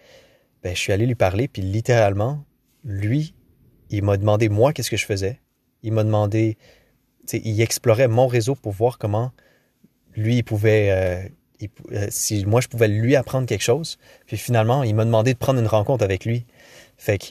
ben, 0.63 0.75
je 0.75 0.81
suis 0.81 0.93
allé 0.93 1.07
lui 1.07 1.15
parler, 1.15 1.49
puis 1.49 1.63
littéralement, 1.63 2.45
lui, 2.85 3.35
il 3.91 4.05
m'a 4.05 4.17
demandé 4.17 4.49
moi 4.49 4.73
qu'est-ce 4.73 4.91
que 4.91 4.97
je 4.97 5.07
faisais? 5.07 5.41
Il 5.83 5.93
m'a 5.93 6.05
demandé, 6.05 6.57
il 7.33 7.61
explorait 7.61 8.09
mon 8.09 8.27
réseau 8.27 8.55
pour 8.55 8.73
voir 8.73 8.99
comment 8.99 9.33
lui, 10.15 10.39
il 10.39 10.43
pouvait, 10.43 10.91
euh, 10.91 11.67
euh, 11.93 12.07
si 12.11 12.45
moi 12.47 12.61
je 12.61 12.69
pouvais 12.69 12.89
lui 12.89 13.17
apprendre 13.17 13.47
quelque 13.47 13.63
chose. 13.63 13.99
Puis 14.27 14.37
finalement, 14.37 14.83
il 14.83 14.95
m'a 14.95 15.05
demandé 15.05 15.35
de 15.35 15.39
prendre 15.39 15.61
une 15.61 15.67
rencontre 15.67 16.05
avec 16.05 16.25
lui. 16.25 16.47
Fait 16.97 17.19
que 17.19 17.27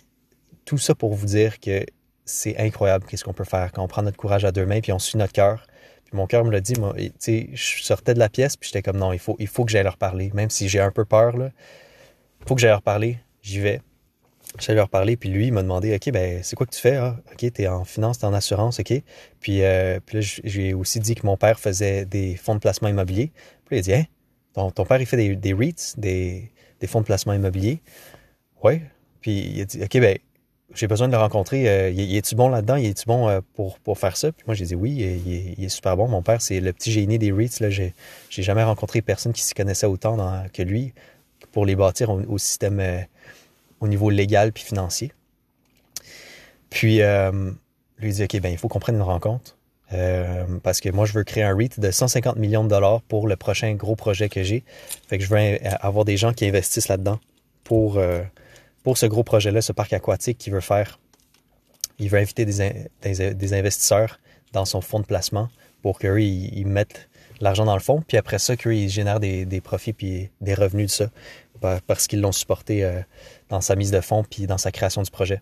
tout 0.65 0.77
ça 0.77 0.95
pour 0.95 1.13
vous 1.13 1.25
dire 1.25 1.59
que 1.59 1.85
c'est 2.25 2.57
incroyable 2.57 3.05
qu'est-ce 3.07 3.23
qu'on 3.23 3.33
peut 3.33 3.43
faire 3.43 3.71
quand 3.71 3.83
on 3.83 3.87
prend 3.87 4.03
notre 4.03 4.17
courage 4.17 4.45
à 4.45 4.51
deux 4.51 4.65
mains 4.65 4.81
puis 4.81 4.91
on 4.91 4.99
suit 4.99 5.17
notre 5.17 5.33
cœur. 5.33 5.65
Puis 6.05 6.15
mon 6.15 6.27
cœur 6.27 6.43
me 6.43 6.51
l'a 6.51 6.61
dit, 6.61 6.73
moi, 6.79 6.95
je 6.97 7.83
sortais 7.83 8.13
de 8.13 8.19
la 8.19 8.29
pièce 8.29 8.55
puis 8.57 8.69
j'étais 8.69 8.81
comme 8.81 8.97
non, 8.97 9.13
il 9.13 9.19
faut, 9.19 9.35
il 9.39 9.47
faut 9.47 9.65
que 9.65 9.71
j'aille 9.71 9.83
leur 9.83 9.97
parler, 9.97 10.31
même 10.33 10.49
si 10.49 10.69
j'ai 10.69 10.79
un 10.79 10.91
peu 10.91 11.05
peur 11.05 11.37
là. 11.37 11.51
Il 12.41 12.47
faut 12.47 12.55
que 12.55 12.61
j'aille 12.61 12.71
leur 12.71 12.81
parler. 12.81 13.19
J'y 13.41 13.59
vais. 13.59 13.81
J'allais 14.57 14.77
leur 14.77 14.89
parler, 14.89 15.15
puis 15.15 15.29
lui, 15.29 15.47
il 15.47 15.53
m'a 15.53 15.61
demandé, 15.61 15.93
OK, 15.95 16.11
ben, 16.11 16.41
c'est 16.43 16.55
quoi 16.55 16.65
que 16.65 16.73
tu 16.73 16.81
fais? 16.81 16.95
Ah, 16.95 17.17
OK, 17.31 17.53
t'es 17.53 17.67
en 17.67 17.85
finance, 17.85 18.17
t'es 18.19 18.25
en 18.25 18.33
assurance, 18.33 18.79
OK? 18.79 18.93
Puis, 19.39 19.63
euh, 19.63 19.99
puis 20.03 20.17
là, 20.19 20.27
j'ai 20.43 20.73
aussi 20.73 20.99
dit 20.99 21.13
que 21.15 21.25
mon 21.25 21.37
père 21.37 21.59
faisait 21.59 22.05
des 22.05 22.35
fonds 22.35 22.55
de 22.55 22.59
placement 22.59 22.89
immobilier. 22.89 23.31
Puis 23.65 23.75
il 23.75 23.79
a 23.79 23.81
dit, 23.81 23.93
hein, 23.93 24.05
ton, 24.53 24.71
ton 24.71 24.85
père, 24.85 24.99
il 24.99 25.05
fait 25.05 25.17
des, 25.17 25.35
des 25.35 25.53
REITs, 25.53 25.99
des, 25.99 26.51
des 26.79 26.87
fonds 26.87 27.01
de 27.01 27.05
placement 27.05 27.33
immobilier? 27.33 27.81
Ouais. 28.63 28.81
Puis 29.21 29.51
il 29.53 29.61
a 29.61 29.65
dit, 29.65 29.83
OK, 29.83 29.99
ben, 29.99 30.17
j'ai 30.73 30.87
besoin 30.87 31.07
de 31.07 31.13
le 31.13 31.19
rencontrer. 31.19 31.69
Euh, 31.69 31.89
il, 31.89 32.15
est-tu 32.15 32.35
bon 32.35 32.49
là-dedans? 32.49 32.75
Il 32.75 32.85
est-tu 32.87 33.05
bon 33.05 33.27
euh, 33.27 33.41
pour, 33.53 33.79
pour 33.79 33.97
faire 33.97 34.17
ça? 34.17 34.31
Puis 34.31 34.43
moi, 34.47 34.55
j'ai 34.55 34.65
dit 34.65 34.75
oui, 34.75 34.91
il 35.57 35.63
est, 35.63 35.69
super 35.69 35.97
bon. 35.97 36.07
Mon 36.07 36.21
père, 36.21 36.41
c'est 36.41 36.59
le 36.59 36.73
petit 36.73 36.91
génie 36.91 37.19
des 37.19 37.31
REITs. 37.31 37.59
Là. 37.59 37.69
J'ai, 37.69 37.93
j'ai 38.29 38.43
jamais 38.43 38.63
rencontré 38.63 39.01
personne 39.01 39.33
qui 39.33 39.41
s'y 39.41 39.53
connaissait 39.53 39.87
autant 39.87 40.43
que 40.53 40.61
lui 40.61 40.93
pour 41.51 41.65
les 41.65 41.75
bâtir 41.75 42.09
au, 42.09 42.21
au 42.21 42.37
système 42.37 42.79
euh, 42.79 43.01
au 43.79 43.87
niveau 43.87 44.09
légal 44.09 44.51
puis 44.51 44.63
financier. 44.63 45.11
Puis, 46.69 47.01
euh, 47.01 47.51
lui 47.99 48.13
dit, 48.13 48.23
OK, 48.23 48.39
ben, 48.39 48.51
il 48.51 48.57
faut 48.57 48.67
qu'on 48.67 48.79
prenne 48.79 48.95
une 48.95 49.01
rencontre. 49.01 49.57
Euh, 49.91 50.45
parce 50.61 50.81
que 50.81 50.89
moi, 50.89 51.05
je 51.05 51.13
veux 51.13 51.23
créer 51.23 51.43
un 51.43 51.55
REIT 51.55 51.79
de 51.79 51.89
150 51.89 52.37
millions 52.37 52.63
de 52.63 52.69
dollars 52.69 53.01
pour 53.01 53.27
le 53.27 53.35
prochain 53.35 53.73
gros 53.73 53.95
projet 53.95 54.29
que 54.29 54.43
j'ai. 54.43 54.63
Fait 55.07 55.17
que 55.17 55.23
je 55.23 55.29
veux 55.29 55.57
avoir 55.81 56.05
des 56.05 56.17
gens 56.17 56.31
qui 56.33 56.45
investissent 56.45 56.89
là-dedans 56.89 57.19
pour, 57.63 57.97
euh, 57.97 58.21
pour 58.83 58.97
ce 58.97 59.07
gros 59.07 59.23
projet-là, 59.23 59.61
ce 59.61 59.71
parc 59.71 59.93
aquatique 59.93 60.37
qu'il 60.37 60.53
veut 60.53 60.59
faire. 60.59 60.99
Il 61.97 62.09
veut 62.09 62.19
inviter 62.19 62.45
des, 62.45 62.87
des, 63.01 63.53
investisseurs 63.53 64.19
dans 64.53 64.65
son 64.65 64.79
fonds 64.79 64.99
de 64.99 65.05
placement 65.05 65.49
pour 65.81 65.99
qu'eux, 65.99 66.21
ils, 66.21 66.65
mettent 66.65 67.08
l'argent 67.39 67.65
dans 67.65 67.75
le 67.75 67.81
fond, 67.81 68.03
puis 68.07 68.17
après 68.17 68.39
ça, 68.39 68.55
qu'eux, 68.55 68.75
ils 68.75 68.89
génèrent 68.89 69.19
des, 69.19 69.45
des 69.45 69.61
profits 69.61 69.93
puis 69.93 70.29
des 70.41 70.53
revenus 70.53 70.87
de 70.87 70.91
ça 70.91 71.09
parce 71.87 72.07
qu'ils 72.07 72.21
l'ont 72.21 72.31
supporté 72.31 72.83
euh, 72.83 73.01
dans 73.49 73.61
sa 73.61 73.75
mise 73.75 73.91
de 73.91 74.01
fonds 74.01 74.23
puis 74.23 74.47
dans 74.47 74.57
sa 74.57 74.71
création 74.71 75.01
du 75.01 75.11
projet. 75.11 75.41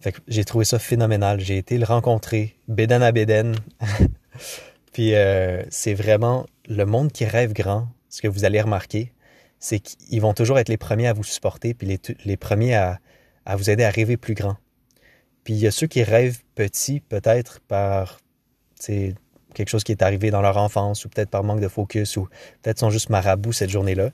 Fait 0.00 0.12
que 0.12 0.20
j'ai 0.28 0.44
trouvé 0.44 0.64
ça 0.64 0.78
phénoménal. 0.78 1.40
J'ai 1.40 1.56
été 1.56 1.78
le 1.78 1.84
rencontrer, 1.84 2.56
béden 2.68 3.02
à 3.02 3.12
béden. 3.12 3.56
puis 4.92 5.14
euh, 5.14 5.62
c'est 5.70 5.94
vraiment 5.94 6.46
le 6.68 6.84
monde 6.84 7.12
qui 7.12 7.24
rêve 7.24 7.52
grand. 7.52 7.88
Ce 8.08 8.22
que 8.22 8.28
vous 8.28 8.44
allez 8.44 8.60
remarquer, 8.60 9.12
c'est 9.58 9.80
qu'ils 9.80 10.20
vont 10.20 10.34
toujours 10.34 10.58
être 10.58 10.68
les 10.68 10.76
premiers 10.76 11.08
à 11.08 11.12
vous 11.12 11.24
supporter 11.24 11.74
puis 11.74 11.86
les, 11.86 12.00
les 12.24 12.36
premiers 12.36 12.74
à, 12.74 13.00
à 13.44 13.56
vous 13.56 13.70
aider 13.70 13.84
à 13.84 13.90
rêver 13.90 14.16
plus 14.16 14.34
grand. 14.34 14.56
Puis 15.44 15.54
il 15.54 15.60
y 15.60 15.66
a 15.66 15.70
ceux 15.70 15.86
qui 15.86 16.02
rêvent 16.02 16.40
petit, 16.54 17.00
peut-être 17.00 17.60
par 17.60 18.18
quelque 19.56 19.70
chose 19.70 19.84
qui 19.84 19.92
est 19.92 20.02
arrivé 20.02 20.30
dans 20.30 20.42
leur 20.42 20.58
enfance 20.58 21.04
ou 21.04 21.08
peut-être 21.08 21.30
par 21.30 21.42
manque 21.42 21.60
de 21.60 21.68
focus 21.68 22.16
ou 22.16 22.28
peut-être 22.62 22.78
sont 22.78 22.90
juste 22.90 23.08
marabouts 23.08 23.52
cette 23.52 23.70
journée-là. 23.70 24.10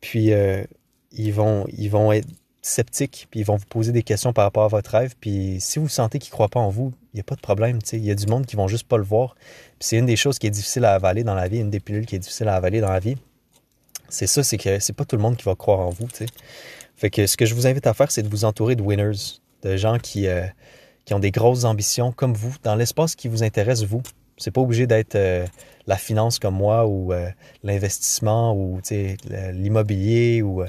Puis 0.00 0.32
euh, 0.32 0.64
ils, 1.12 1.32
vont, 1.32 1.66
ils 1.72 1.90
vont 1.90 2.12
être 2.12 2.28
sceptiques, 2.60 3.26
puis 3.30 3.40
ils 3.40 3.46
vont 3.46 3.56
vous 3.56 3.66
poser 3.66 3.92
des 3.92 4.02
questions 4.02 4.32
par 4.32 4.44
rapport 4.44 4.64
à 4.64 4.68
votre 4.68 4.90
rêve. 4.90 5.14
Puis 5.18 5.56
si 5.60 5.78
vous 5.78 5.88
sentez 5.88 6.18
qu'ils 6.18 6.30
ne 6.30 6.34
croient 6.34 6.48
pas 6.48 6.60
en 6.60 6.68
vous, 6.68 6.92
il 7.12 7.16
n'y 7.16 7.20
a 7.20 7.24
pas 7.24 7.36
de 7.36 7.40
problème. 7.40 7.78
Il 7.92 8.04
y 8.04 8.10
a 8.10 8.14
du 8.14 8.26
monde 8.26 8.44
qui 8.44 8.56
vont 8.56 8.68
juste 8.68 8.86
pas 8.86 8.98
le 8.98 9.04
voir. 9.04 9.34
C'est 9.80 9.96
une 9.96 10.06
des 10.06 10.16
choses 10.16 10.38
qui 10.38 10.46
est 10.46 10.50
difficile 10.50 10.84
à 10.84 10.94
avaler 10.94 11.24
dans 11.24 11.34
la 11.34 11.48
vie, 11.48 11.58
une 11.58 11.70
des 11.70 11.80
pilules 11.80 12.04
qui 12.04 12.16
est 12.16 12.20
difficile 12.20 12.48
à 12.48 12.54
avaler 12.54 12.80
dans 12.80 12.92
la 12.92 13.00
vie. 13.00 13.16
C'est 14.08 14.26
ça, 14.26 14.44
c'est 14.44 14.58
que 14.58 14.78
c'est 14.78 14.92
pas 14.92 15.04
tout 15.04 15.16
le 15.16 15.22
monde 15.22 15.36
qui 15.36 15.44
va 15.44 15.54
croire 15.54 15.80
en 15.80 15.90
vous. 15.90 16.06
Fait 16.96 17.10
que 17.10 17.26
ce 17.26 17.36
que 17.36 17.46
je 17.46 17.54
vous 17.54 17.66
invite 17.66 17.86
à 17.86 17.94
faire, 17.94 18.10
c'est 18.10 18.22
de 18.22 18.28
vous 18.28 18.44
entourer 18.44 18.76
de 18.76 18.82
winners, 18.82 19.40
de 19.62 19.76
gens 19.76 19.98
qui, 19.98 20.28
euh, 20.28 20.46
qui 21.04 21.14
ont 21.14 21.18
des 21.18 21.30
grosses 21.30 21.64
ambitions 21.64 22.12
comme 22.12 22.34
vous, 22.34 22.54
dans 22.62 22.74
l'espace 22.74 23.16
qui 23.16 23.28
vous 23.28 23.42
intéresse, 23.42 23.82
vous. 23.84 24.02
C'est 24.36 24.50
pas 24.50 24.60
obligé 24.60 24.86
d'être 24.86 25.14
euh, 25.14 25.46
la 25.86 25.96
finance 25.96 26.38
comme 26.38 26.54
moi 26.54 26.86
ou 26.86 27.12
euh, 27.12 27.30
l'investissement 27.62 28.54
ou 28.54 28.80
l'immobilier 29.52 30.42
ou 30.42 30.62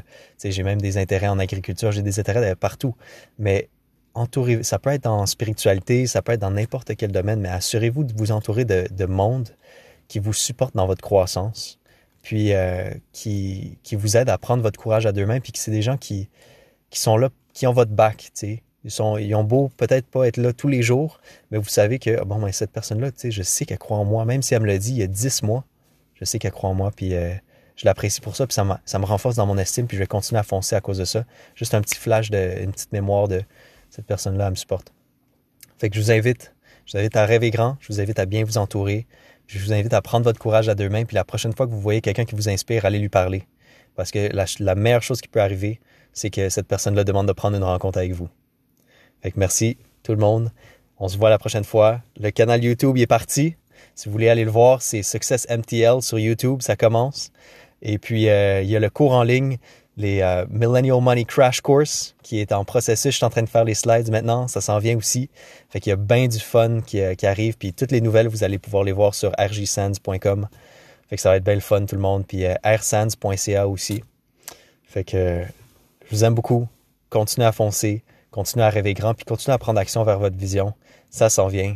j'ai 0.43 0.63
même 0.63 0.81
des 0.81 0.97
intérêts 0.97 1.27
en 1.27 1.39
agriculture, 1.39 1.91
j'ai 1.91 2.01
des 2.01 2.19
intérêts 2.19 2.55
partout. 2.55 2.95
Mais 3.39 3.69
entourez, 4.13 4.63
ça 4.63 4.79
peut 4.79 4.91
être 4.91 5.07
en 5.07 5.25
spiritualité, 5.25 6.07
ça 6.07 6.21
peut 6.21 6.33
être 6.33 6.41
dans 6.41 6.51
n'importe 6.51 6.95
quel 6.95 7.11
domaine, 7.11 7.41
mais 7.41 7.49
assurez-vous 7.49 8.03
de 8.03 8.13
vous 8.15 8.31
entourer 8.31 8.65
de, 8.65 8.87
de 8.89 9.05
monde 9.05 9.49
qui 10.07 10.19
vous 10.19 10.33
supporte 10.33 10.75
dans 10.75 10.87
votre 10.87 11.01
croissance, 11.01 11.79
puis 12.21 12.51
qui, 13.11 13.77
qui 13.83 13.95
vous 13.95 14.17
aide 14.17 14.29
à 14.29 14.37
prendre 14.37 14.63
votre 14.63 14.79
courage 14.79 15.05
à 15.05 15.11
deux 15.11 15.25
mains, 15.25 15.39
puis 15.39 15.51
que 15.51 15.59
c'est 15.59 15.71
des 15.71 15.81
gens 15.81 15.97
qui, 15.97 16.29
qui 16.89 16.99
sont 16.99 17.17
là, 17.17 17.29
qui 17.53 17.67
ont 17.67 17.73
votre 17.73 17.91
back, 17.91 18.17
tu 18.17 18.29
sais, 18.33 18.63
ils, 18.87 19.35
ont 19.35 19.43
beau 19.43 19.69
peut-être 19.77 20.07
pas 20.07 20.27
être 20.27 20.37
là 20.37 20.53
tous 20.53 20.67
les 20.67 20.81
jours, 20.81 21.19
mais 21.51 21.57
vous 21.57 21.69
savez 21.69 21.99
que, 21.99 22.23
bon, 22.23 22.39
ben, 22.39 22.51
cette 22.51 22.71
personne-là, 22.71 23.11
je 23.23 23.43
sais 23.43 23.65
qu'elle 23.65 23.77
croit 23.77 23.97
en 23.97 24.05
moi, 24.05 24.25
même 24.25 24.41
si 24.41 24.53
elle 24.53 24.61
me 24.61 24.67
l'a 24.67 24.77
dit 24.77 24.91
il 24.91 24.97
y 24.97 25.03
a 25.03 25.07
dix 25.07 25.43
mois, 25.43 25.65
je 26.15 26.25
sais 26.25 26.39
qu'elle 26.39 26.51
croit 26.51 26.69
en 26.69 26.73
moi, 26.73 26.91
puis 26.95 27.13
euh, 27.15 27.33
je 27.75 27.85
l'apprécie 27.85 28.21
pour 28.21 28.35
ça, 28.35 28.47
puis 28.47 28.53
ça, 28.53 28.81
ça 28.85 28.99
me 28.99 29.05
renforce 29.05 29.35
dans 29.35 29.45
mon 29.45 29.57
estime, 29.57 29.87
puis 29.87 29.97
je 29.97 30.01
vais 30.01 30.07
continuer 30.07 30.39
à 30.39 30.43
foncer 30.43 30.75
à 30.75 30.81
cause 30.81 30.97
de 30.97 31.05
ça. 31.05 31.25
Juste 31.55 31.73
un 31.73 31.81
petit 31.81 31.95
flash, 31.95 32.31
de, 32.31 32.63
une 32.63 32.71
petite 32.71 32.91
mémoire 32.91 33.27
de 33.27 33.43
cette 33.89 34.05
personne-là, 34.05 34.45
elle 34.45 34.51
me 34.51 34.55
supporte. 34.55 34.93
Fait 35.77 35.89
que 35.89 35.95
je 35.95 36.01
vous 36.01 36.11
invite, 36.11 36.55
je 36.85 36.93
vous 36.93 36.99
invite 36.99 37.15
à 37.15 37.25
rêver 37.25 37.51
grand, 37.51 37.77
je 37.79 37.91
vous 37.91 38.01
invite 38.01 38.19
à 38.19 38.25
bien 38.25 38.43
vous 38.43 38.57
entourer, 38.57 39.05
je 39.47 39.59
vous 39.59 39.73
invite 39.73 39.93
à 39.93 40.01
prendre 40.01 40.23
votre 40.23 40.39
courage 40.39 40.69
à 40.69 40.75
deux 40.75 40.89
mains, 40.89 41.05
puis 41.05 41.15
la 41.15 41.23
prochaine 41.23 41.53
fois 41.53 41.67
que 41.67 41.71
vous 41.71 41.79
voyez 41.79 42.01
quelqu'un 42.01 42.25
qui 42.25 42.35
vous 42.35 42.49
inspire, 42.49 42.85
allez 42.85 42.99
lui 42.99 43.09
parler. 43.09 43.43
Parce 43.95 44.11
que 44.11 44.29
la 44.59 44.75
meilleure 44.75 45.01
chose 45.01 45.21
qui 45.21 45.27
peut 45.27 45.41
arriver, 45.41 45.79
c'est 46.13 46.29
que 46.29 46.49
cette 46.49 46.67
personne-là 46.67 47.03
demande 47.03 47.27
de 47.27 47.33
prendre 47.33 47.55
une 47.55 47.63
rencontre 47.63 47.99
avec 47.99 48.11
vous. 48.13 48.27
Fait 49.21 49.31
que 49.31 49.39
merci 49.39 49.77
tout 50.03 50.13
le 50.13 50.19
monde. 50.19 50.51
On 50.99 51.07
se 51.07 51.17
voit 51.17 51.29
la 51.29 51.37
prochaine 51.37 51.63
fois. 51.63 52.01
Le 52.19 52.31
canal 52.31 52.63
YouTube 52.63 52.97
est 52.97 53.07
parti. 53.07 53.55
Si 53.93 54.07
vous 54.07 54.11
voulez 54.11 54.29
aller 54.29 54.45
le 54.45 54.51
voir, 54.51 54.81
c'est 54.81 55.03
Success 55.03 55.47
MTL 55.49 56.01
sur 56.01 56.17
YouTube, 56.17 56.61
ça 56.61 56.75
commence. 56.75 57.31
Et 57.81 57.97
puis, 57.97 58.29
euh, 58.29 58.61
il 58.61 58.69
y 58.69 58.75
a 58.75 58.79
le 58.79 58.89
cours 58.89 59.13
en 59.13 59.23
ligne, 59.23 59.57
les 59.97 60.21
euh, 60.21 60.45
Millennial 60.49 61.01
Money 61.01 61.25
Crash 61.25 61.61
Course, 61.61 62.15
qui 62.23 62.39
est 62.39 62.51
en 62.51 62.65
processus. 62.65 63.11
Je 63.11 63.17
suis 63.17 63.25
en 63.25 63.29
train 63.29 63.43
de 63.43 63.49
faire 63.49 63.63
les 63.63 63.75
slides 63.75 64.09
maintenant. 64.09 64.47
Ça 64.47 64.61
s'en 64.61 64.79
vient 64.79 64.97
aussi. 64.97 65.29
Fait 65.69 65.79
qu'il 65.79 65.91
y 65.91 65.93
a 65.93 65.97
bien 65.97 66.27
du 66.27 66.39
fun 66.39 66.81
qui, 66.81 67.01
euh, 67.01 67.13
arrive. 67.23 67.57
Puis 67.57 67.73
toutes 67.73 67.91
les 67.91 68.01
nouvelles, 68.01 68.27
vous 68.27 68.43
allez 68.43 68.57
pouvoir 68.57 68.83
les 68.83 68.91
voir 68.91 69.13
sur 69.13 69.31
rjsands.com. 69.37 70.47
Fait 71.09 71.15
que 71.15 71.21
ça 71.21 71.29
va 71.29 71.37
être 71.37 71.43
bien 71.43 71.55
le 71.55 71.61
fun, 71.61 71.85
tout 71.85 71.95
le 71.95 72.01
monde. 72.01 72.25
Puis 72.27 72.45
rsands.ca 72.63 73.67
aussi. 73.67 74.03
Fait 74.83 75.03
que 75.03 75.43
je 76.05 76.15
vous 76.15 76.23
aime 76.23 76.33
beaucoup. 76.33 76.67
Continuez 77.09 77.47
à 77.47 77.51
foncer 77.51 78.03
continuez 78.31 78.65
à 78.65 78.69
rêver 78.69 78.93
grand, 78.93 79.13
puis 79.13 79.25
continuez 79.25 79.53
à 79.53 79.57
prendre 79.57 79.79
action 79.79 80.03
vers 80.03 80.19
votre 80.19 80.37
vision. 80.37 80.73
Ça 81.09 81.29
s'en 81.29 81.47
vient. 81.47 81.75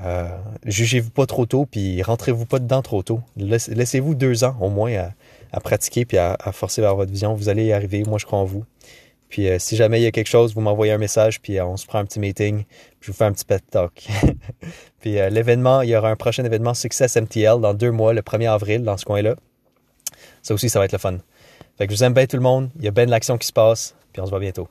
Euh, 0.00 0.28
jugez-vous 0.64 1.10
pas 1.10 1.26
trop 1.26 1.46
tôt, 1.46 1.66
puis 1.66 2.02
rentrez-vous 2.02 2.46
pas 2.46 2.58
dedans 2.58 2.82
trop 2.82 3.02
tôt. 3.02 3.20
Laissez-vous 3.36 4.14
deux 4.14 4.44
ans 4.44 4.56
au 4.60 4.68
moins 4.68 5.10
à, 5.52 5.60
pratiquer 5.60 6.04
puis 6.04 6.18
à, 6.18 6.36
forcer 6.52 6.80
vers 6.80 6.96
votre 6.96 7.10
vision. 7.10 7.34
Vous 7.34 7.48
allez 7.48 7.66
y 7.66 7.72
arriver. 7.72 8.02
Moi, 8.04 8.18
je 8.18 8.26
crois 8.26 8.38
en 8.38 8.44
vous. 8.44 8.64
Puis 9.28 9.48
euh, 9.48 9.58
si 9.58 9.76
jamais 9.76 10.00
il 10.00 10.04
y 10.04 10.06
a 10.06 10.10
quelque 10.10 10.28
chose, 10.28 10.54
vous 10.54 10.60
m'envoyez 10.60 10.92
un 10.92 10.98
message, 10.98 11.40
puis 11.40 11.58
euh, 11.58 11.64
on 11.64 11.76
se 11.76 11.86
prend 11.86 11.98
un 11.98 12.04
petit 12.04 12.20
meeting, 12.20 12.64
puis 12.64 12.98
je 13.00 13.10
vous 13.10 13.16
fais 13.16 13.24
un 13.24 13.32
petit 13.32 13.44
pet 13.44 13.62
talk. 13.68 14.06
puis 15.00 15.12
l'événement, 15.14 15.82
il 15.82 15.90
y 15.90 15.96
aura 15.96 16.10
un 16.10 16.16
prochain 16.16 16.44
événement 16.44 16.74
Success 16.74 17.16
MTL 17.16 17.60
dans 17.60 17.74
deux 17.74 17.90
mois, 17.90 18.12
le 18.12 18.20
1er 18.20 18.50
avril, 18.50 18.82
dans 18.82 18.96
ce 18.96 19.04
coin-là. 19.04 19.34
Ça 20.42 20.54
aussi, 20.54 20.68
ça 20.68 20.78
va 20.78 20.84
être 20.84 20.92
le 20.92 20.98
fun. 20.98 21.18
Fait 21.78 21.86
que 21.86 21.92
je 21.92 21.98
vous 21.98 22.04
aime 22.04 22.14
bien 22.14 22.26
tout 22.26 22.36
le 22.36 22.42
monde. 22.42 22.70
Il 22.78 22.84
y 22.84 22.88
a 22.88 22.92
bien 22.92 23.06
de 23.06 23.10
l'action 23.10 23.38
qui 23.38 23.46
se 23.46 23.52
passe, 23.52 23.96
puis 24.12 24.22
on 24.22 24.26
se 24.26 24.30
voit 24.30 24.40
bientôt. 24.40 24.68